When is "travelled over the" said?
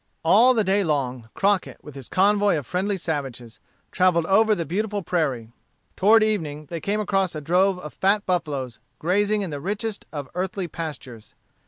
3.91-4.65